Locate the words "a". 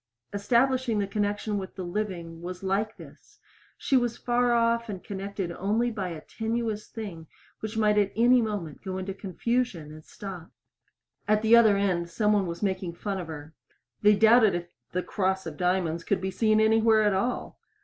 6.09-6.21